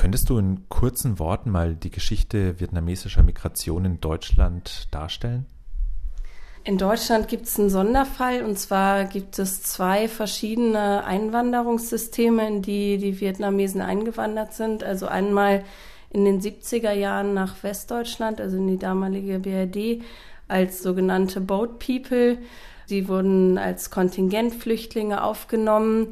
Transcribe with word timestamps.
Könntest 0.00 0.30
du 0.30 0.38
in 0.38 0.66
kurzen 0.70 1.18
Worten 1.18 1.50
mal 1.50 1.74
die 1.74 1.90
Geschichte 1.90 2.58
vietnamesischer 2.58 3.22
Migration 3.22 3.84
in 3.84 4.00
Deutschland 4.00 4.88
darstellen? 4.92 5.44
In 6.64 6.78
Deutschland 6.78 7.28
gibt 7.28 7.44
es 7.44 7.60
einen 7.60 7.68
Sonderfall 7.68 8.42
und 8.42 8.58
zwar 8.58 9.04
gibt 9.04 9.38
es 9.38 9.62
zwei 9.62 10.08
verschiedene 10.08 11.04
Einwanderungssysteme, 11.04 12.48
in 12.48 12.62
die 12.62 12.96
die 12.96 13.20
Vietnamesen 13.20 13.82
eingewandert 13.82 14.54
sind. 14.54 14.82
Also 14.82 15.06
einmal 15.06 15.64
in 16.08 16.24
den 16.24 16.40
70er 16.40 16.92
Jahren 16.92 17.34
nach 17.34 17.62
Westdeutschland, 17.62 18.40
also 18.40 18.56
in 18.56 18.68
die 18.68 18.78
damalige 18.78 19.38
BRD, 19.38 20.02
als 20.48 20.82
sogenannte 20.82 21.42
Boat 21.42 21.78
People. 21.78 22.38
Sie 22.86 23.06
wurden 23.06 23.58
als 23.58 23.90
Kontingentflüchtlinge 23.90 25.22
aufgenommen 25.22 26.08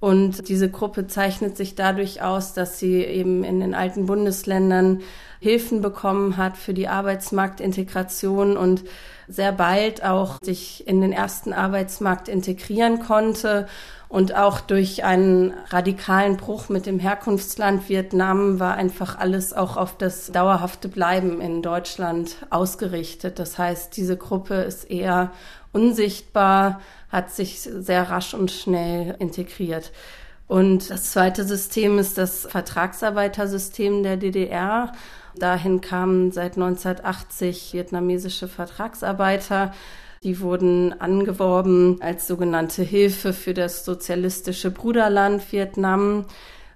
und 0.00 0.48
diese 0.48 0.70
Gruppe 0.70 1.08
zeichnet 1.08 1.56
sich 1.56 1.74
dadurch 1.74 2.22
aus, 2.22 2.54
dass 2.54 2.78
sie 2.78 3.02
eben 3.02 3.42
in 3.42 3.60
den 3.60 3.74
alten 3.74 4.06
Bundesländern 4.06 5.00
Hilfen 5.40 5.82
bekommen 5.82 6.36
hat 6.36 6.56
für 6.56 6.74
die 6.74 6.88
Arbeitsmarktintegration 6.88 8.56
und 8.56 8.84
sehr 9.26 9.52
bald 9.52 10.04
auch 10.04 10.38
sich 10.42 10.86
in 10.86 11.00
den 11.00 11.12
ersten 11.12 11.52
Arbeitsmarkt 11.52 12.28
integrieren 12.28 13.00
konnte 13.00 13.66
und 14.08 14.34
auch 14.34 14.60
durch 14.60 15.04
einen 15.04 15.52
radikalen 15.68 16.38
Bruch 16.38 16.70
mit 16.70 16.86
dem 16.86 16.98
Herkunftsland 16.98 17.88
Vietnam 17.90 18.58
war 18.58 18.74
einfach 18.74 19.18
alles 19.18 19.52
auch 19.52 19.76
auf 19.76 19.98
das 19.98 20.32
dauerhafte 20.32 20.88
Bleiben 20.88 21.42
in 21.42 21.60
Deutschland 21.60 22.36
ausgerichtet. 22.48 23.38
Das 23.38 23.58
heißt, 23.58 23.94
diese 23.96 24.16
Gruppe 24.16 24.54
ist 24.54 24.90
eher 24.90 25.30
unsichtbar, 25.72 26.80
hat 27.10 27.30
sich 27.30 27.60
sehr 27.60 28.08
rasch 28.08 28.32
und 28.32 28.50
schnell 28.50 29.14
integriert. 29.18 29.92
Und 30.46 30.88
das 30.88 31.12
zweite 31.12 31.44
System 31.44 31.98
ist 31.98 32.16
das 32.16 32.46
Vertragsarbeitersystem 32.46 34.02
der 34.02 34.16
DDR. 34.16 34.92
Dahin 35.36 35.82
kamen 35.82 36.32
seit 36.32 36.56
1980 36.56 37.74
vietnamesische 37.74 38.48
Vertragsarbeiter. 38.48 39.74
Die 40.22 40.40
wurden 40.40 41.00
angeworben 41.00 41.98
als 42.00 42.26
sogenannte 42.26 42.82
Hilfe 42.82 43.32
für 43.32 43.54
das 43.54 43.84
sozialistische 43.84 44.70
Bruderland 44.70 45.52
Vietnam. 45.52 46.24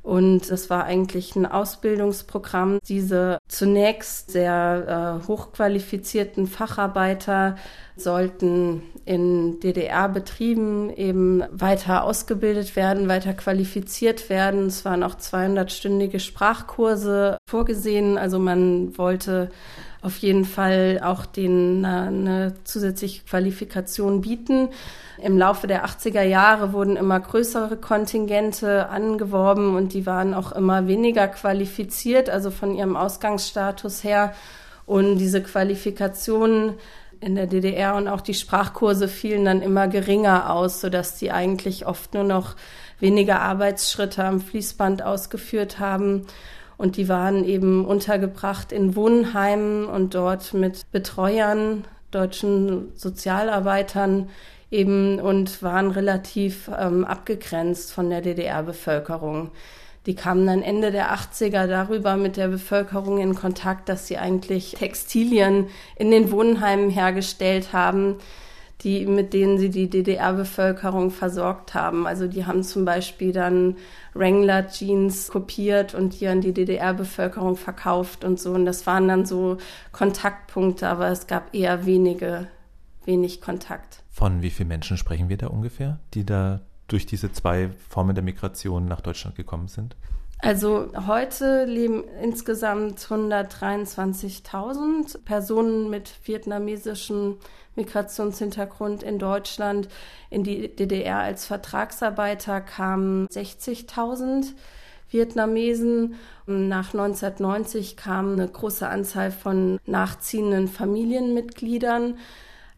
Und 0.03 0.51
es 0.51 0.69
war 0.69 0.85
eigentlich 0.85 1.37
ein 1.37 1.47
Ausbildungsprogramm. 1.47 2.81
Diese 2.89 3.39
zunächst 3.47 4.33
sehr 4.33 5.21
äh, 5.23 5.29
hochqualifizierten 5.29 6.49
Facharbeiter 6.49 7.55
sollten 7.97 8.83
in 9.05 9.61
DDR-Betrieben 9.61 10.91
eben 10.91 11.45
weiter 11.53 12.03
ausgebildet 12.03 12.75
werden, 12.75 13.09
weiter 13.09 13.33
qualifiziert 13.33 14.29
werden. 14.29 14.67
Es 14.67 14.85
waren 14.85 15.05
auch 15.05 15.15
200-stündige 15.15 16.19
Sprachkurse 16.19 17.39
vorgesehen. 17.49 18.19
Also 18.19 18.41
man 18.41 18.99
wollte 18.99 19.51
auf 20.03 20.19
jeden 20.19 20.45
Fall 20.45 21.01
auch 21.03 21.25
denen 21.25 21.85
eine, 21.85 22.09
eine 22.09 22.55
zusätzliche 22.65 23.23
Qualifikation 23.23 24.21
bieten. 24.21 24.69
Im 25.23 25.39
Laufe 25.39 25.69
der 25.69 25.87
80er 25.87 26.23
Jahre 26.23 26.73
wurden 26.73 26.97
immer 26.97 27.21
größere 27.21 27.77
Kontingente 27.77 28.89
angeworben 28.89 29.77
und 29.77 29.95
die 29.95 30.05
waren 30.05 30.35
auch 30.35 30.51
immer 30.53 30.89
weniger 30.89 31.29
qualifiziert, 31.29 32.29
also 32.29 32.51
von 32.51 32.75
ihrem 32.75 32.97
Ausgangsstatus 32.97 34.03
her. 34.03 34.35
Und 34.87 35.19
diese 35.19 35.41
Qualifikationen 35.41 36.75
in 37.21 37.37
der 37.37 37.47
DDR 37.47 37.95
und 37.95 38.09
auch 38.09 38.21
die 38.21 38.35
Sprachkurse 38.35 39.07
fielen 39.07 39.45
dann 39.45 39.63
immer 39.63 39.87
geringer 39.87 40.53
aus, 40.53 40.81
sodass 40.81 41.19
die 41.19 41.31
eigentlich 41.31 41.87
oft 41.87 42.15
nur 42.15 42.25
noch 42.25 42.57
weniger 42.99 43.41
Arbeitsschritte 43.41 44.25
am 44.25 44.41
Fließband 44.41 45.03
ausgeführt 45.03 45.79
haben. 45.79 46.27
Und 46.77 46.97
die 46.97 47.09
waren 47.09 47.45
eben 47.45 47.85
untergebracht 47.85 48.73
in 48.73 48.97
Wohnheimen 48.97 49.87
und 49.87 50.15
dort 50.15 50.55
mit 50.55 50.91
Betreuern, 50.91 51.85
deutschen 52.11 52.93
Sozialarbeitern 52.95 54.29
eben 54.71 55.21
und 55.21 55.63
waren 55.63 55.91
relativ 55.91 56.71
ähm, 56.77 57.05
abgegrenzt 57.05 57.93
von 57.93 58.11
der 58.11 58.23
DDR-Bevölkerung. 58.23 59.51
Die 60.07 60.17
kamen 60.17 60.47
dann 60.47 60.63
Ende 60.63 60.91
der 60.91 61.15
80er 61.15 61.69
darüber 61.69 62.17
mit 62.17 62.37
der 62.37 62.49
Bevölkerung 62.49 63.19
in 63.19 63.37
Kontakt, 63.37 63.89
dass 63.89 64.09
sie 64.09 64.19
eigentlich 64.19 64.73
Textilien 64.73 65.69
in 65.97 66.11
den 66.11 66.33
Wohnheimen 66.33 66.91
hergestellt 66.91 67.73
haben, 67.73 68.17
die, 68.85 69.07
mit 69.07 69.33
denen 69.33 69.59
sie 69.59 69.71
die 69.71 69.89
DDR-Bevölkerung 69.89 71.11
versorgt 71.11 71.75
haben. 71.75 72.07
Also 72.07 72.27
die 72.27 72.47
haben 72.47 72.63
zum 72.63 72.85
Beispiel 72.85 73.33
dann 73.33 73.77
Wrangler-Jeans 74.15 75.29
kopiert 75.29 75.95
und 75.95 76.21
die 76.21 76.29
an 76.29 76.41
die 76.41 76.53
DDR-Bevölkerung 76.53 77.57
verkauft 77.57 78.25
und 78.25 78.41
so. 78.41 78.53
Und 78.53 78.67
das 78.67 78.87
waren 78.87 79.09
dann 79.09 79.27
so 79.27 79.59
Kontaktpunkte, 79.93 80.89
aber 80.89 81.09
es 81.09 81.27
gab 81.27 81.55
eher 81.55 81.87
wenige, 81.87 82.49
wenig 83.05 83.41
Kontakt. 83.41 84.03
Von 84.11 84.43
wie 84.43 84.51
vielen 84.51 84.69
Menschen 84.69 84.97
sprechen 84.97 85.29
wir 85.29 85.37
da 85.37 85.47
ungefähr, 85.49 85.99
die 86.15 86.27
da 86.27 86.61
durch 86.89 87.07
diese 87.07 87.33
zwei 87.33 87.71
Formen 87.89 88.15
der 88.15 88.25
Migration 88.25 88.87
nach 88.87 89.01
Deutschland 89.01 89.37
gekommen 89.37 89.69
sind? 89.69 89.97
Also 90.45 90.89
heute 91.07 91.67
leben 91.67 92.03
insgesamt 92.21 92.99
123.000 92.99 95.23
Personen 95.25 95.89
mit 95.89 96.13
vietnamesischem 96.25 97.37
Migrationshintergrund 97.77 99.05
in 99.05 99.21
Deutschland. 99.21 99.87
In 100.31 100.43
die 100.43 100.75
DDR 100.75 101.19
als 101.19 101.47
Vertragsarbeiter 101.47 102.61
kamen 102.61 103.29
60.000 103.29 104.55
Vietnamesen. 105.09 106.17
Nach 106.47 106.93
1990 106.93 107.97
kam 107.97 108.33
eine 108.33 108.49
große 108.49 108.89
Anzahl 108.89 109.31
von 109.31 109.79
nachziehenden 109.87 110.67
Familienmitgliedern. 110.67 112.19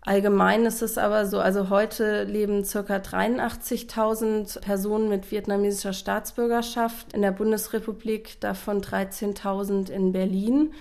Allgemein 0.06 0.66
ist 0.66 0.82
es 0.82 0.98
aber 0.98 1.24
so, 1.26 1.40
also 1.40 1.70
heute 1.70 2.24
leben 2.24 2.62
circa 2.64 2.96
83.000 2.96 4.60
Personen 4.60 5.08
mit 5.08 5.30
vietnamesischer 5.30 5.94
Staatsbürgerschaft 5.94 7.14
in 7.14 7.22
der 7.22 7.32
Bundesrepublik, 7.32 8.38
davon 8.40 8.82
13.000 8.82 9.90
in 9.90 10.12
Berlin. 10.12 10.74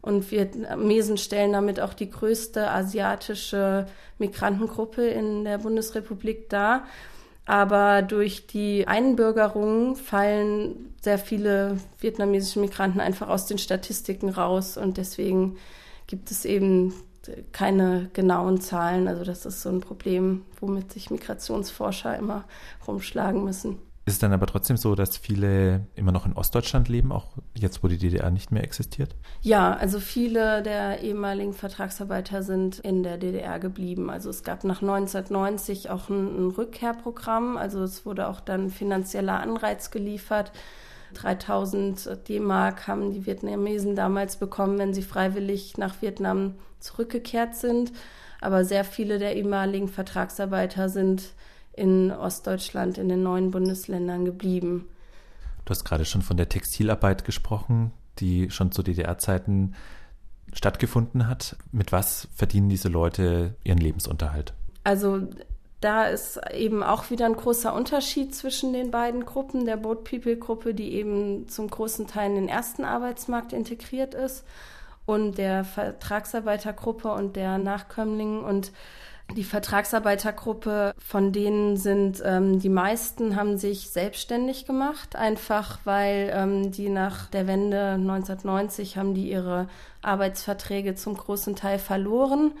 Und 0.00 0.30
Vietnamesen 0.30 1.18
stellen 1.18 1.52
damit 1.52 1.78
auch 1.78 1.92
die 1.92 2.08
größte 2.08 2.70
asiatische 2.70 3.84
Migrantengruppe 4.18 5.06
in 5.06 5.44
der 5.44 5.58
Bundesrepublik 5.58 6.48
dar. 6.48 6.84
Aber 7.44 8.00
durch 8.00 8.46
die 8.46 8.88
Einbürgerung 8.88 9.94
fallen 9.96 10.94
sehr 11.02 11.18
viele 11.18 11.76
vietnamesische 11.98 12.60
Migranten 12.60 13.00
einfach 13.00 13.28
aus 13.28 13.44
den 13.44 13.58
Statistiken 13.58 14.30
raus. 14.30 14.78
Und 14.78 14.96
deswegen 14.96 15.58
gibt 16.06 16.30
es 16.30 16.46
eben 16.46 16.94
keine 17.52 18.10
genauen 18.12 18.60
Zahlen. 18.60 19.08
Also 19.08 19.24
das 19.24 19.46
ist 19.46 19.62
so 19.62 19.68
ein 19.68 19.80
Problem, 19.80 20.42
womit 20.60 20.92
sich 20.92 21.10
Migrationsforscher 21.10 22.16
immer 22.16 22.44
rumschlagen 22.86 23.44
müssen. 23.44 23.78
Ist 24.06 24.14
es 24.14 24.18
dann 24.18 24.32
aber 24.32 24.46
trotzdem 24.46 24.76
so, 24.76 24.94
dass 24.94 25.16
viele 25.16 25.86
immer 25.94 26.10
noch 26.10 26.26
in 26.26 26.32
Ostdeutschland 26.32 26.88
leben, 26.88 27.12
auch 27.12 27.28
jetzt, 27.54 27.84
wo 27.84 27.88
die 27.88 27.98
DDR 27.98 28.30
nicht 28.30 28.50
mehr 28.50 28.64
existiert? 28.64 29.14
Ja, 29.42 29.74
also 29.74 30.00
viele 30.00 30.62
der 30.62 31.02
ehemaligen 31.02 31.52
Vertragsarbeiter 31.52 32.42
sind 32.42 32.80
in 32.80 33.02
der 33.02 33.18
DDR 33.18 33.60
geblieben. 33.60 34.10
Also 34.10 34.30
es 34.30 34.42
gab 34.42 34.64
nach 34.64 34.80
1990 34.82 35.90
auch 35.90 36.08
ein, 36.08 36.48
ein 36.48 36.50
Rückkehrprogramm. 36.50 37.56
Also 37.56 37.82
es 37.82 38.04
wurde 38.06 38.28
auch 38.28 38.40
dann 38.40 38.70
finanzieller 38.70 39.38
Anreiz 39.38 39.90
geliefert 39.90 40.50
3000 41.14 42.28
D-Mark 42.28 42.86
haben 42.86 43.12
die 43.12 43.26
Vietnamesen 43.26 43.96
damals 43.96 44.36
bekommen, 44.36 44.78
wenn 44.78 44.94
sie 44.94 45.02
freiwillig 45.02 45.76
nach 45.78 46.00
Vietnam 46.02 46.54
zurückgekehrt 46.78 47.54
sind. 47.56 47.92
Aber 48.40 48.64
sehr 48.64 48.84
viele 48.84 49.18
der 49.18 49.36
ehemaligen 49.36 49.88
Vertragsarbeiter 49.88 50.88
sind 50.88 51.34
in 51.72 52.10
Ostdeutschland, 52.10 52.98
in 52.98 53.08
den 53.08 53.22
neuen 53.22 53.50
Bundesländern 53.50 54.24
geblieben. 54.24 54.88
Du 55.64 55.70
hast 55.70 55.84
gerade 55.84 56.04
schon 56.04 56.22
von 56.22 56.36
der 56.36 56.48
Textilarbeit 56.48 57.24
gesprochen, 57.24 57.92
die 58.18 58.50
schon 58.50 58.72
zu 58.72 58.82
DDR-Zeiten 58.82 59.74
stattgefunden 60.52 61.28
hat. 61.28 61.56
Mit 61.70 61.92
was 61.92 62.28
verdienen 62.34 62.68
diese 62.68 62.88
Leute 62.88 63.54
ihren 63.62 63.78
Lebensunterhalt? 63.78 64.52
Also 64.84 65.28
da 65.80 66.04
ist 66.06 66.38
eben 66.52 66.82
auch 66.82 67.10
wieder 67.10 67.26
ein 67.26 67.36
großer 67.36 67.74
Unterschied 67.74 68.34
zwischen 68.34 68.72
den 68.72 68.90
beiden 68.90 69.24
Gruppen. 69.24 69.64
Der 69.64 69.78
Boat 69.78 70.04
People 70.04 70.36
Gruppe, 70.36 70.74
die 70.74 70.94
eben 70.94 71.48
zum 71.48 71.68
großen 71.68 72.06
Teil 72.06 72.30
in 72.30 72.36
den 72.36 72.48
ersten 72.48 72.84
Arbeitsmarkt 72.84 73.52
integriert 73.52 74.14
ist 74.14 74.44
und 75.06 75.38
der 75.38 75.64
Vertragsarbeitergruppe 75.64 77.10
und 77.12 77.34
der 77.34 77.56
Nachkömmlingen 77.56 78.44
und 78.44 78.72
die 79.36 79.44
Vertragsarbeitergruppe, 79.44 80.92
von 80.98 81.32
denen 81.32 81.76
sind 81.76 82.20
ähm, 82.24 82.58
die 82.58 82.68
meisten 82.68 83.36
haben 83.36 83.58
sich 83.58 83.90
selbstständig 83.90 84.66
gemacht, 84.66 85.14
einfach 85.14 85.78
weil 85.84 86.30
ähm, 86.34 86.72
die 86.72 86.88
nach 86.88 87.26
der 87.26 87.46
Wende 87.46 87.92
1990 87.92 88.96
haben 88.96 89.14
die 89.14 89.30
ihre 89.30 89.68
Arbeitsverträge 90.02 90.96
zum 90.96 91.16
großen 91.16 91.54
Teil 91.54 91.78
verloren 91.78 92.52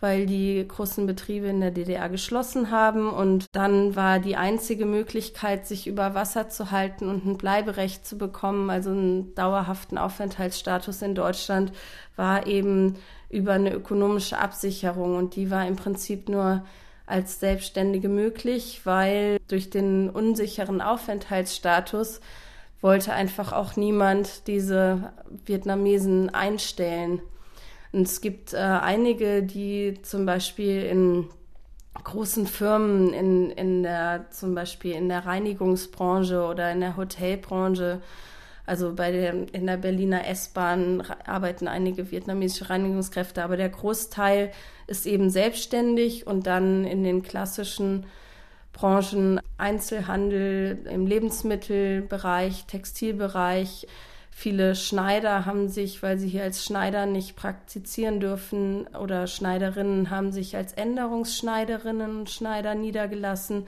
weil 0.00 0.26
die 0.26 0.66
großen 0.66 1.06
Betriebe 1.06 1.46
in 1.46 1.60
der 1.60 1.70
DDR 1.70 2.08
geschlossen 2.08 2.70
haben. 2.70 3.10
Und 3.10 3.46
dann 3.52 3.96
war 3.96 4.18
die 4.18 4.36
einzige 4.36 4.86
Möglichkeit, 4.86 5.66
sich 5.66 5.86
über 5.86 6.14
Wasser 6.14 6.48
zu 6.48 6.70
halten 6.70 7.08
und 7.08 7.24
ein 7.24 7.38
Bleiberecht 7.38 8.06
zu 8.06 8.18
bekommen, 8.18 8.70
also 8.70 8.90
einen 8.90 9.34
dauerhaften 9.34 9.98
Aufenthaltsstatus 9.98 11.02
in 11.02 11.14
Deutschland, 11.14 11.72
war 12.16 12.46
eben 12.46 12.96
über 13.30 13.52
eine 13.52 13.72
ökonomische 13.72 14.38
Absicherung. 14.38 15.16
Und 15.16 15.36
die 15.36 15.50
war 15.50 15.66
im 15.66 15.76
Prinzip 15.76 16.28
nur 16.28 16.64
als 17.06 17.40
Selbstständige 17.40 18.08
möglich, 18.08 18.82
weil 18.84 19.38
durch 19.48 19.70
den 19.70 20.08
unsicheren 20.10 20.80
Aufenthaltsstatus 20.80 22.20
wollte 22.80 23.12
einfach 23.12 23.52
auch 23.52 23.76
niemand 23.76 24.46
diese 24.46 25.12
Vietnamesen 25.46 26.28
einstellen. 26.34 27.22
Und 27.94 28.08
es 28.08 28.20
gibt 28.20 28.52
äh, 28.52 28.58
einige, 28.58 29.42
die 29.42 30.00
zum 30.02 30.26
Beispiel 30.26 30.82
in 30.82 31.28
großen 32.02 32.46
Firmen, 32.46 33.14
in, 33.14 33.50
in 33.50 33.82
der, 33.82 34.26
zum 34.30 34.54
Beispiel 34.54 34.92
in 34.92 35.08
der 35.08 35.24
Reinigungsbranche 35.24 36.44
oder 36.44 36.72
in 36.72 36.80
der 36.80 36.96
Hotelbranche 36.96 38.02
also 38.66 38.94
bei 38.94 39.12
der, 39.12 39.34
in 39.52 39.66
der 39.66 39.76
Berliner 39.76 40.26
S-Bahn 40.26 41.02
arbeiten 41.26 41.68
einige 41.68 42.10
vietnamesische 42.10 42.70
Reinigungskräfte, 42.70 43.44
aber 43.44 43.56
der 43.56 43.68
Großteil 43.68 44.52
ist 44.86 45.06
eben 45.06 45.28
selbstständig 45.28 46.26
und 46.26 46.46
dann 46.46 46.84
in 46.84 47.04
den 47.04 47.22
klassischen 47.22 48.06
Branchen 48.72 49.38
Einzelhandel, 49.58 50.86
im 50.90 51.06
Lebensmittelbereich, 51.06 52.64
Textilbereich. 52.64 53.86
Viele 54.36 54.74
Schneider 54.74 55.46
haben 55.46 55.68
sich, 55.68 56.02
weil 56.02 56.18
sie 56.18 56.28
hier 56.28 56.42
als 56.42 56.64
Schneider 56.64 57.06
nicht 57.06 57.36
praktizieren 57.36 58.18
dürfen 58.18 58.88
oder 58.88 59.28
Schneiderinnen 59.28 60.10
haben 60.10 60.32
sich 60.32 60.56
als 60.56 60.72
Änderungsschneiderinnen 60.72 62.18
und 62.18 62.30
Schneider 62.30 62.74
niedergelassen 62.74 63.66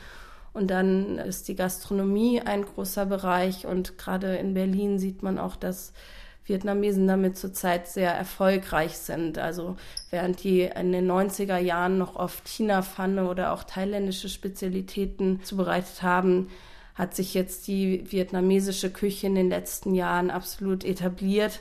und 0.57 0.69
dann 0.69 1.19
ist 1.19 1.49
die 1.49 1.55
Gastronomie 1.55 2.41
ein 2.41 2.65
großer 2.65 3.05
Bereich. 3.05 3.67
Und 3.67 3.99
gerade 3.99 4.37
in 4.37 4.55
Berlin 4.55 4.99
sieht 4.99 5.23
man 5.23 5.39
auch, 5.39 5.55
dass 5.55 5.93
Vietnamesen 6.47 7.07
damit 7.07 7.37
zurzeit 7.37 7.87
sehr 7.89 8.13
erfolgreich 8.13 8.97
sind. 8.97 9.37
Also 9.37 9.77
während 10.09 10.43
die 10.43 10.63
in 10.63 10.93
den 10.93 11.11
90er 11.11 11.59
Jahren 11.59 11.99
noch 11.99 12.17
oft 12.17 12.49
China-Pfanne 12.49 13.29
oder 13.29 13.53
auch 13.53 13.65
thailändische 13.65 14.31
Spezialitäten 14.31 15.43
zubereitet 15.43 16.03
haben, 16.03 16.49
hat 16.97 17.15
sich 17.15 17.35
jetzt 17.35 17.69
die 17.69 18.11
vietnamesische 18.11 18.91
Küche 18.91 19.29
in 19.29 19.35
den 19.35 19.51
letzten 19.51 19.95
Jahren 19.95 20.31
absolut 20.31 20.85
etabliert. 20.85 21.61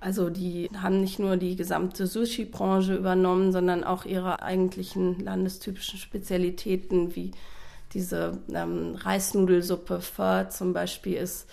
Also 0.00 0.30
die 0.30 0.70
haben 0.82 1.02
nicht 1.02 1.18
nur 1.18 1.36
die 1.36 1.54
gesamte 1.54 2.06
Sushi-Branche 2.06 2.96
übernommen, 2.96 3.52
sondern 3.52 3.84
auch 3.84 4.06
ihre 4.06 4.42
eigentlichen 4.42 5.20
landestypischen 5.20 5.98
Spezialitäten 5.98 7.14
wie 7.14 7.32
diese 7.92 8.38
ähm, 8.52 8.94
Reisnudelsuppe 8.94 10.00
Pho 10.00 10.48
zum 10.48 10.72
Beispiel 10.72 11.14
ist 11.14 11.46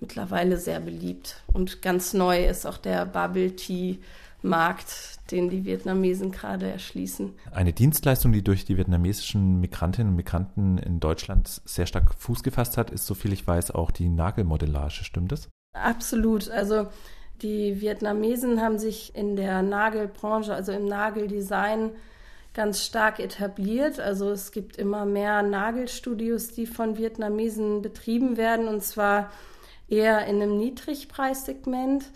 mittlerweile 0.00 0.58
sehr 0.58 0.80
beliebt. 0.80 1.36
Und 1.52 1.80
ganz 1.80 2.12
neu 2.12 2.44
ist 2.44 2.66
auch 2.66 2.78
der 2.78 3.06
Bubble 3.06 3.56
Tea 3.56 3.98
Markt, 4.42 5.18
den 5.30 5.50
die 5.50 5.64
Vietnamesen 5.64 6.32
gerade 6.32 6.70
erschließen. 6.70 7.34
Eine 7.52 7.72
Dienstleistung, 7.72 8.32
die 8.32 8.42
durch 8.42 8.64
die 8.64 8.76
vietnamesischen 8.76 9.60
Migrantinnen 9.60 10.10
und 10.10 10.16
Migranten 10.16 10.78
in 10.78 11.00
Deutschland 11.00 11.60
sehr 11.64 11.86
stark 11.86 12.14
Fuß 12.14 12.42
gefasst 12.42 12.76
hat, 12.76 12.90
ist, 12.90 13.06
soviel 13.06 13.32
ich 13.32 13.46
weiß, 13.46 13.70
auch 13.72 13.90
die 13.90 14.08
Nagelmodellage. 14.08 15.04
Stimmt 15.04 15.32
das? 15.32 15.48
Absolut. 15.72 16.50
Also 16.50 16.88
die 17.42 17.80
Vietnamesen 17.80 18.60
haben 18.60 18.78
sich 18.78 19.14
in 19.14 19.36
der 19.36 19.62
Nagelbranche, 19.62 20.54
also 20.54 20.72
im 20.72 20.86
Nageldesign, 20.86 21.92
ganz 22.52 22.84
stark 22.84 23.20
etabliert. 23.20 24.00
Also 24.00 24.30
es 24.30 24.52
gibt 24.52 24.76
immer 24.76 25.06
mehr 25.06 25.42
Nagelstudios, 25.42 26.48
die 26.48 26.66
von 26.66 26.98
Vietnamesen 26.98 27.82
betrieben 27.82 28.36
werden 28.36 28.68
und 28.68 28.82
zwar 28.82 29.30
eher 29.88 30.26
in 30.26 30.36
einem 30.36 30.56
Niedrigpreissegment. 30.58 32.10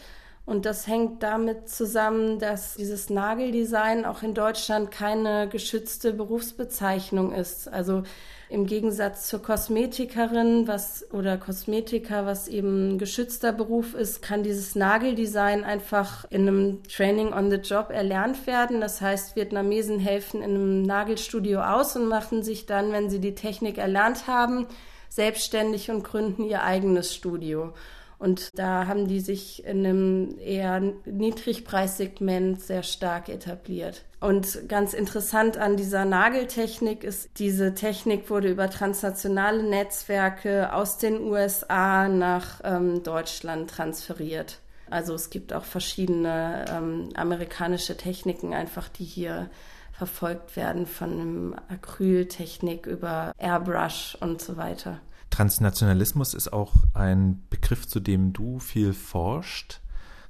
Und 0.46 0.67
das 0.67 0.87
hängt 0.87 1.23
damit 1.23 1.70
zusammen, 1.70 2.38
dass 2.38 2.75
dieses 2.75 3.08
Nageldesign 3.08 4.05
auch 4.05 4.23
in 4.23 4.35
Deutschland 4.35 4.91
keine 4.91 5.49
geschützte 5.49 6.12
Berufsbezeichnung 6.12 7.32
ist. 7.32 7.67
Also 7.67 8.02
im 8.50 8.67
Gegensatz 8.67 9.26
zur 9.26 9.41
Kosmetikerin 9.41 10.69
was, 10.69 11.06
oder 11.12 11.38
Kosmetiker, 11.38 12.26
was 12.26 12.46
eben 12.46 12.91
ein 12.91 12.99
geschützter 12.99 13.52
Beruf 13.52 13.94
ist, 13.94 14.20
kann 14.20 14.43
dieses 14.43 14.75
Nageldesign 14.75 15.64
einfach 15.64 16.26
in 16.29 16.46
einem 16.46 16.82
Training 16.85 17.32
on 17.32 17.50
the 17.50 17.56
Job 17.56 17.88
erlernt 17.88 18.46
werden. 18.46 18.82
Das 18.82 19.00
heißt, 19.00 19.37
Vietnamesen 19.37 19.99
helfen 19.99 20.43
in 20.43 20.50
einem 20.50 20.82
Nagelstudio 20.82 21.62
aus 21.62 21.96
und 21.96 22.06
machen 22.06 22.43
sich 22.43 22.67
dann, 22.67 22.93
wenn 22.93 23.08
sie 23.08 23.19
die 23.19 23.35
Technik 23.35 23.79
erlernt 23.79 24.26
haben, 24.26 24.67
selbstständig 25.08 25.91
und 25.91 26.05
gründen 26.05 26.44
ihr 26.44 26.62
eigenes 26.62 27.14
Studio. 27.14 27.73
Und 28.19 28.50
da 28.58 28.87
haben 28.87 29.08
die 29.08 29.20
sich 29.20 29.64
in 29.64 29.84
einem 29.84 30.38
eher 30.38 30.81
Niedrigpreissegment 31.05 32.61
sehr 32.61 32.82
stark 32.82 33.28
etabliert. 33.28 34.05
Und 34.20 34.69
ganz 34.69 34.94
interessant 34.94 35.58
an 35.58 35.76
dieser 35.76 36.05
Nageltechnik 36.05 37.05
ist, 37.05 37.28
diese 37.37 37.75
Technik 37.75 38.31
wurde 38.31 38.49
über 38.49 38.70
transnationale 38.70 39.62
Netzwerke 39.62 40.72
aus 40.72 40.96
den 40.96 41.20
USA 41.20 42.08
nach 42.08 42.61
ähm, 42.64 43.02
Deutschland 43.02 43.69
transferiert. 43.70 44.60
Also 44.88 45.14
es 45.14 45.31
gibt 45.31 45.52
auch 45.52 45.64
verschiedene 45.64 46.64
ähm, 46.70 47.10
amerikanische 47.14 47.96
Techniken 47.96 48.55
einfach, 48.55 48.88
die 48.88 49.05
hier 49.05 49.50
verfolgt 49.93 50.56
werden, 50.56 50.87
von 50.87 51.55
Acryltechnik 51.69 52.87
über 52.87 53.32
Airbrush 53.38 54.17
und 54.20 54.40
so 54.40 54.56
weiter. 54.56 55.00
Transnationalismus 55.34 56.32
ist 56.32 56.52
auch 56.52 56.72
ein 56.92 57.42
Begriff, 57.50 57.88
zu 57.88 57.98
dem 57.98 58.32
du 58.32 58.60
viel 58.60 58.92
forscht. 58.92 59.81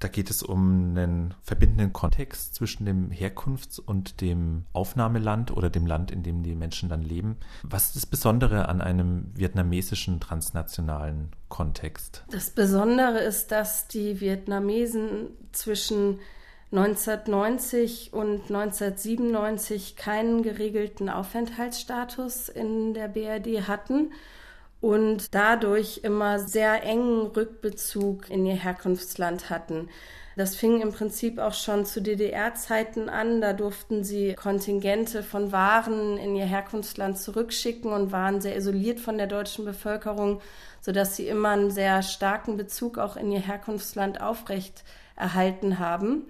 Da 0.01 0.09
geht 0.09 0.31
es 0.31 0.43
um 0.43 0.97
einen 0.97 1.35
verbindenden 1.43 1.93
Kontext 1.93 2.55
zwischen 2.55 2.87
dem 2.87 3.11
Herkunfts- 3.11 3.79
und 3.79 4.23
dem 4.23 4.65
Aufnahmeland 4.73 5.51
oder 5.51 5.69
dem 5.69 5.87
Land, 5.87 6.11
in 6.11 6.23
dem 6.23 6.43
die 6.43 6.55
Menschen 6.55 6.89
dann 6.89 7.03
leben. 7.03 7.37
Was 7.63 7.89
ist 7.89 7.97
das 7.97 8.07
Besondere 8.07 8.67
an 8.71 8.81
einem 8.81 9.31
vietnamesischen 9.35 10.21
transnationalen 10.21 11.33
Kontext? 11.51 12.25
Das 12.31 12.49
Besondere 12.49 13.19
ist, 13.19 13.53
dass 13.53 13.87
die 13.89 14.23
Vietnamesen 14.23 15.29
zwischen 15.53 16.19
1990 16.73 18.15
und 18.15 18.41
1997 18.51 19.97
keinen 19.97 20.43
geregelten 20.43 21.11
Aufenthaltsstatus 21.11 22.49
in 22.49 22.95
der 22.95 23.09
BRD 23.09 23.69
hatten 23.69 24.11
und 24.85 25.35
dadurch 25.35 26.01
immer 26.03 26.39
sehr 26.39 26.83
engen 26.83 27.29
Rückbezug 27.29 28.29
in 28.29 28.45
ihr 28.45 28.57
Herkunftsland 28.57 29.49
hatten. 29.49 29.89
Das 30.37 30.57
fing 30.57 30.83
im 30.83 30.93
Prinzip 30.93 31.39
auch 31.39 31.55
schon 31.55 31.87
zu 31.87 32.03
DDR-Zeiten 32.03 33.09
an. 33.09 33.41
Da 33.41 33.55
durften 33.55 34.05
sie 34.05 34.35
Kontingente 34.35 35.23
von 35.23 35.53
Waren 35.53 36.19
in 36.19 36.37
ihr 36.37 36.45
Herkunftsland 36.45 37.17
zurückschicken 37.17 37.93
und 37.93 38.13
waren 38.13 38.43
sehr 38.43 38.57
isoliert 38.57 39.01
von 39.01 39.17
der 39.17 39.27
deutschen 39.27 39.65
Bevölkerung, 39.65 40.43
sodass 40.83 41.17
sie 41.17 41.29
immer 41.29 41.51
einen 41.51 41.71
sehr 41.71 42.03
starken 42.03 42.59
Bezug 42.59 42.99
auch 42.99 43.17
in 43.17 43.33
ihr 43.33 43.41
Herkunftsland 43.41 44.21
aufrecht 44.21 44.85
erhalten 45.17 45.79
haben 45.79 46.27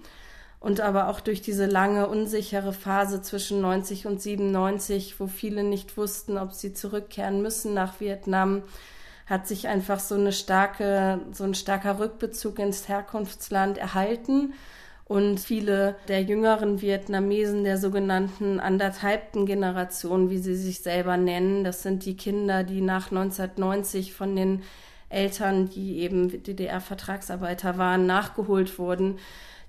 und 0.64 0.80
aber 0.80 1.08
auch 1.08 1.20
durch 1.20 1.42
diese 1.42 1.66
lange 1.66 2.08
unsichere 2.08 2.72
Phase 2.72 3.20
zwischen 3.20 3.60
90 3.60 4.06
und 4.06 4.22
97, 4.22 5.20
wo 5.20 5.26
viele 5.26 5.62
nicht 5.62 5.98
wussten, 5.98 6.38
ob 6.38 6.52
sie 6.52 6.72
zurückkehren 6.72 7.42
müssen 7.42 7.74
nach 7.74 8.00
Vietnam, 8.00 8.62
hat 9.26 9.46
sich 9.46 9.68
einfach 9.68 10.00
so 10.00 10.14
eine 10.14 10.32
starke, 10.32 11.20
so 11.32 11.44
ein 11.44 11.52
starker 11.52 11.98
Rückbezug 11.98 12.58
ins 12.60 12.88
Herkunftsland 12.88 13.76
erhalten. 13.76 14.54
Und 15.04 15.38
viele 15.38 15.96
der 16.08 16.22
jüngeren 16.22 16.80
Vietnamesen 16.80 17.64
der 17.64 17.76
sogenannten 17.76 18.58
anderthalbten 18.58 19.44
Generation, 19.44 20.30
wie 20.30 20.38
sie 20.38 20.56
sich 20.56 20.80
selber 20.80 21.18
nennen, 21.18 21.62
das 21.64 21.82
sind 21.82 22.06
die 22.06 22.16
Kinder, 22.16 22.64
die 22.64 22.80
nach 22.80 23.10
1990 23.10 24.14
von 24.14 24.34
den 24.34 24.62
Eltern, 25.10 25.68
die 25.68 25.98
eben 25.98 26.42
DDR-Vertragsarbeiter 26.42 27.76
waren, 27.76 28.06
nachgeholt 28.06 28.78
wurden 28.78 29.18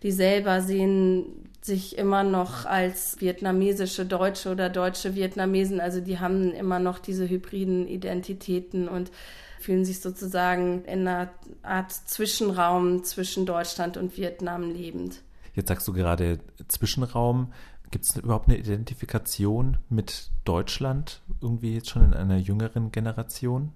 die 0.03 0.11
selber 0.11 0.61
sehen 0.61 1.45
sich 1.61 1.97
immer 1.97 2.23
noch 2.23 2.65
als 2.65 3.19
vietnamesische 3.19 4.05
Deutsche 4.05 4.51
oder 4.51 4.69
deutsche 4.69 5.15
Vietnamesen. 5.15 5.79
Also 5.79 5.99
die 5.99 6.19
haben 6.19 6.51
immer 6.53 6.79
noch 6.79 6.99
diese 6.99 7.27
hybriden 7.27 7.87
Identitäten 7.87 8.87
und 8.87 9.11
fühlen 9.59 9.83
sich 9.83 9.99
sozusagen 9.99 10.85
in 10.85 11.07
einer 11.07 11.31
Art 11.63 11.91
Zwischenraum 11.91 13.03
zwischen 13.03 13.47
Deutschland 13.47 13.97
und 13.97 14.15
Vietnam 14.15 14.69
lebend. 14.69 15.21
Jetzt 15.55 15.69
sagst 15.69 15.87
du 15.87 15.93
gerade 15.93 16.39
Zwischenraum. 16.67 17.51
Gibt 17.89 18.05
es 18.05 18.15
überhaupt 18.15 18.47
eine 18.47 18.57
Identifikation 18.57 19.77
mit 19.89 20.29
Deutschland 20.43 21.21
irgendwie 21.41 21.73
jetzt 21.75 21.89
schon 21.89 22.03
in 22.03 22.13
einer 22.13 22.37
jüngeren 22.37 22.91
Generation? 22.91 23.71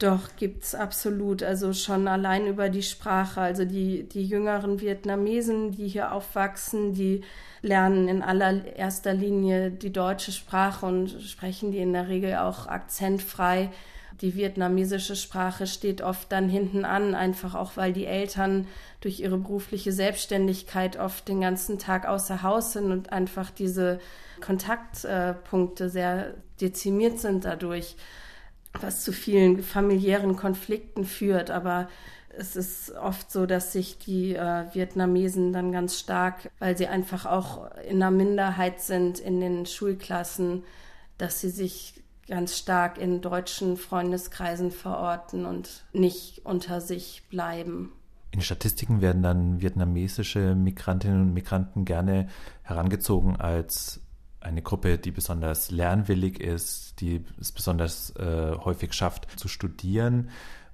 Doch, 0.00 0.36
gibt 0.36 0.64
es 0.64 0.74
absolut. 0.74 1.42
Also 1.42 1.72
schon 1.72 2.08
allein 2.08 2.46
über 2.46 2.68
die 2.68 2.82
Sprache. 2.82 3.40
Also 3.40 3.64
die, 3.64 4.08
die 4.08 4.24
jüngeren 4.24 4.80
Vietnamesen, 4.80 5.70
die 5.70 5.88
hier 5.88 6.12
aufwachsen, 6.12 6.94
die 6.94 7.22
lernen 7.62 8.08
in 8.08 8.22
allererster 8.22 9.14
Linie 9.14 9.70
die 9.70 9.92
deutsche 9.92 10.32
Sprache 10.32 10.84
und 10.84 11.10
sprechen 11.22 11.70
die 11.70 11.78
in 11.78 11.92
der 11.92 12.08
Regel 12.08 12.36
auch 12.36 12.66
akzentfrei. 12.66 13.70
Die 14.20 14.34
vietnamesische 14.34 15.16
Sprache 15.16 15.66
steht 15.66 16.02
oft 16.02 16.30
dann 16.30 16.48
hinten 16.48 16.84
an, 16.84 17.14
einfach 17.14 17.54
auch 17.54 17.76
weil 17.76 17.92
die 17.92 18.06
Eltern 18.06 18.66
durch 19.00 19.20
ihre 19.20 19.38
berufliche 19.38 19.92
Selbstständigkeit 19.92 20.98
oft 20.98 21.26
den 21.28 21.40
ganzen 21.40 21.78
Tag 21.78 22.06
außer 22.06 22.42
Haus 22.42 22.72
sind 22.72 22.92
und 22.92 23.12
einfach 23.12 23.50
diese 23.50 23.98
Kontaktpunkte 24.40 25.88
sehr 25.88 26.34
dezimiert 26.60 27.18
sind 27.18 27.44
dadurch 27.44 27.96
was 28.80 29.04
zu 29.04 29.12
vielen 29.12 29.62
familiären 29.62 30.36
Konflikten 30.36 31.04
führt. 31.04 31.50
Aber 31.50 31.88
es 32.36 32.56
ist 32.56 32.92
oft 32.92 33.30
so, 33.30 33.46
dass 33.46 33.72
sich 33.72 33.98
die 33.98 34.34
äh, 34.34 34.64
Vietnamesen 34.74 35.52
dann 35.52 35.72
ganz 35.72 35.98
stark, 35.98 36.50
weil 36.58 36.76
sie 36.76 36.86
einfach 36.86 37.26
auch 37.26 37.70
in 37.88 38.02
einer 38.02 38.10
Minderheit 38.10 38.80
sind 38.80 39.18
in 39.18 39.40
den 39.40 39.66
Schulklassen, 39.66 40.64
dass 41.18 41.40
sie 41.40 41.50
sich 41.50 42.02
ganz 42.28 42.56
stark 42.58 42.98
in 42.98 43.20
deutschen 43.20 43.76
Freundeskreisen 43.76 44.70
verorten 44.70 45.44
und 45.44 45.84
nicht 45.92 46.44
unter 46.44 46.80
sich 46.80 47.22
bleiben. 47.28 47.92
In 48.30 48.40
Statistiken 48.40 49.00
werden 49.00 49.22
dann 49.22 49.60
vietnamesische 49.60 50.56
Migrantinnen 50.56 51.20
und 51.20 51.34
Migranten 51.34 51.84
gerne 51.84 52.28
herangezogen 52.62 53.36
als 53.36 54.00
eine 54.44 54.62
Gruppe, 54.62 54.98
die 54.98 55.10
besonders 55.10 55.70
lernwillig 55.70 56.40
ist, 56.40 57.00
die 57.00 57.24
es 57.40 57.50
besonders 57.50 58.14
äh, 58.16 58.56
häufig 58.56 58.92
schafft 58.92 59.38
zu 59.38 59.48
studieren. 59.48 60.30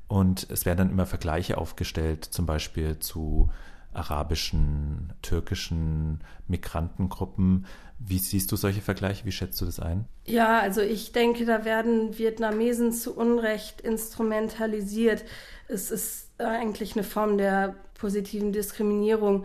Und 0.08 0.48
es 0.50 0.66
werden 0.66 0.78
dann 0.78 0.90
immer 0.90 1.06
Vergleiche 1.06 1.56
aufgestellt, 1.56 2.24
zum 2.24 2.44
Beispiel 2.44 2.98
zu 2.98 3.48
arabischen, 3.92 5.12
türkischen 5.22 6.20
Migrantengruppen. 6.48 7.66
Wie 7.98 8.18
siehst 8.18 8.50
du 8.50 8.56
solche 8.56 8.80
Vergleiche? 8.80 9.24
Wie 9.24 9.32
schätzt 9.32 9.60
du 9.60 9.66
das 9.66 9.78
ein? 9.78 10.06
Ja, 10.24 10.58
also 10.60 10.80
ich 10.80 11.12
denke, 11.12 11.44
da 11.44 11.64
werden 11.64 12.18
Vietnamesen 12.18 12.92
zu 12.92 13.14
Unrecht 13.16 13.80
instrumentalisiert. 13.80 15.24
Es 15.68 15.90
ist 15.90 16.30
eigentlich 16.38 16.94
eine 16.94 17.04
Form 17.04 17.38
der 17.38 17.74
positiven 17.94 18.52
Diskriminierung 18.52 19.44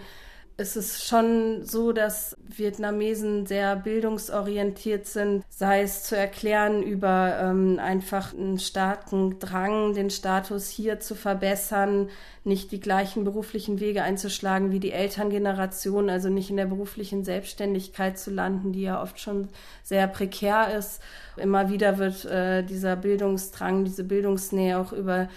es 0.57 0.77
ist 0.77 1.05
schon 1.05 1.65
so, 1.65 1.91
dass 1.91 2.37
Vietnamesen 2.47 3.45
sehr 3.45 3.75
bildungsorientiert 3.75 5.05
sind, 5.05 5.43
sei 5.49 5.81
es 5.81 6.03
zu 6.03 6.15
erklären 6.15 6.81
über 6.81 7.37
ähm, 7.41 7.77
einfach 7.77 8.33
einen 8.33 8.57
starken 8.59 9.39
Drang, 9.39 9.93
den 9.93 10.09
Status 10.09 10.69
hier 10.69 11.01
zu 11.01 11.13
verbessern, 11.13 12.09
nicht 12.45 12.71
die 12.71 12.79
gleichen 12.79 13.25
beruflichen 13.25 13.81
Wege 13.81 14.03
einzuschlagen 14.03 14.71
wie 14.71 14.79
die 14.79 14.93
Elterngeneration, 14.93 16.09
also 16.09 16.29
nicht 16.29 16.49
in 16.49 16.57
der 16.57 16.67
beruflichen 16.67 17.25
Selbstständigkeit 17.25 18.17
zu 18.17 18.31
landen, 18.31 18.71
die 18.71 18.83
ja 18.83 19.01
oft 19.01 19.19
schon 19.19 19.49
sehr 19.83 20.07
prekär 20.07 20.77
ist. 20.77 21.01
Immer 21.35 21.69
wieder 21.69 21.97
wird 21.97 22.23
äh, 22.23 22.63
dieser 22.63 22.95
Bildungsdrang, 22.95 23.83
diese 23.83 24.05
Bildungsnähe 24.05 24.79
auch 24.79 24.93
über 24.93 25.27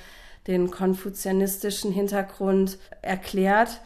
den 0.46 0.70
konfuzianistischen 0.70 1.90
Hintergrund 1.90 2.78
erklärt. 3.02 3.80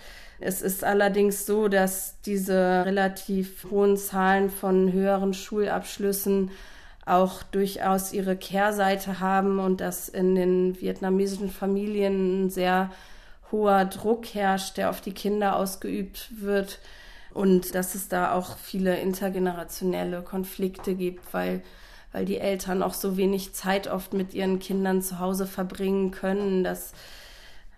Es 0.44 0.62
ist 0.62 0.84
allerdings 0.84 1.46
so, 1.46 1.68
dass 1.68 2.20
diese 2.26 2.84
relativ 2.84 3.66
hohen 3.70 3.96
Zahlen 3.96 4.50
von 4.50 4.92
höheren 4.92 5.34
Schulabschlüssen 5.34 6.50
auch 7.04 7.42
durchaus 7.42 8.12
ihre 8.12 8.36
Kehrseite 8.36 9.20
haben 9.20 9.58
und 9.58 9.80
dass 9.80 10.08
in 10.08 10.34
den 10.34 10.80
vietnamesischen 10.80 11.50
Familien 11.50 12.46
ein 12.46 12.50
sehr 12.50 12.90
hoher 13.50 13.84
Druck 13.84 14.34
herrscht, 14.34 14.76
der 14.76 14.90
auf 14.90 15.00
die 15.00 15.12
Kinder 15.12 15.56
ausgeübt 15.56 16.30
wird 16.40 16.78
und 17.34 17.74
dass 17.74 17.94
es 17.94 18.08
da 18.08 18.32
auch 18.32 18.56
viele 18.56 18.98
intergenerationelle 18.98 20.22
Konflikte 20.22 20.94
gibt, 20.94 21.32
weil 21.32 21.62
weil 22.12 22.24
die 22.26 22.38
Eltern 22.38 22.82
auch 22.82 22.94
so 22.94 23.16
wenig 23.16 23.54
Zeit 23.54 23.88
oft 23.88 24.12
mit 24.12 24.34
ihren 24.34 24.58
Kindern 24.58 25.02
zu 25.02 25.18
Hause 25.18 25.46
verbringen 25.46 26.10
können, 26.10 26.62
dass 26.62 26.92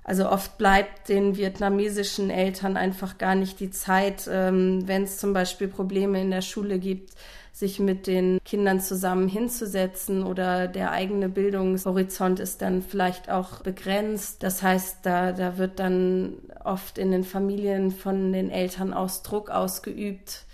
also 0.04 0.28
oft 0.28 0.58
bleibt 0.58 1.08
den 1.08 1.37
vietnamesischen 1.37 2.28
Eltern 2.28 2.76
einfach 2.76 3.16
gar 3.16 3.34
nicht 3.34 3.58
die 3.58 3.70
Zeit, 3.70 4.28
ähm, 4.30 4.87
wenn 4.87 5.04
es 5.04 5.16
zum 5.16 5.32
Beispiel 5.32 5.66
Probleme 5.66 6.20
in 6.20 6.30
der 6.30 6.42
Schule 6.42 6.78
gibt, 6.78 7.14
sich 7.54 7.78
mit 7.78 8.06
den 8.06 8.38
Kindern 8.44 8.80
zusammen 8.80 9.28
hinzusetzen 9.28 10.25
oder 10.25 10.66
der 10.68 10.90
eigene 10.90 11.28
Bildungshorizont 11.28 12.40
ist 12.40 12.61
dann 12.61 12.82
vielleicht 12.82 13.30
auch 13.30 13.61
begrenzt. 13.62 14.42
Das 14.42 14.62
heißt, 14.62 14.99
da, 15.06 15.32
da 15.32 15.56
wird 15.56 15.78
dann 15.78 16.34
oft 16.64 16.99
in 16.99 17.12
den 17.12 17.25
Familien 17.25 17.90
von 17.92 18.32
den 18.32 18.50
Eltern 18.50 18.92
aus 18.92 19.23
Druck 19.23 19.50
ausgeübt, 19.50 20.44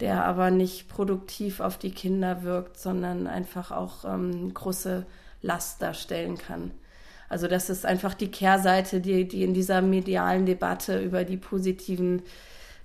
der 0.00 0.24
aber 0.24 0.50
nicht 0.50 0.88
produktiv 0.88 1.60
auf 1.60 1.78
die 1.78 1.90
Kinder 1.90 2.42
wirkt, 2.42 2.78
sondern 2.78 3.26
einfach 3.26 3.70
auch 3.72 4.04
ähm, 4.04 4.52
große 4.52 5.06
Last 5.40 5.80
darstellen 5.80 6.36
kann. 6.36 6.70
Also 7.32 7.48
das 7.48 7.70
ist 7.70 7.86
einfach 7.86 8.12
die 8.12 8.30
Kehrseite, 8.30 9.00
die, 9.00 9.26
die 9.26 9.42
in 9.42 9.54
dieser 9.54 9.80
medialen 9.80 10.44
Debatte 10.44 11.00
über 11.00 11.24
die 11.24 11.38
positiven 11.38 12.20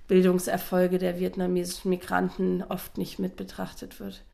Bildungserfolge 0.06 0.96
der 0.96 1.20
vietnamesischen 1.20 1.90
Migranten 1.90 2.62
oft 2.62 2.96
nicht 2.96 3.18
mit 3.18 3.36
betrachtet 3.36 4.00
wird. 4.00 4.24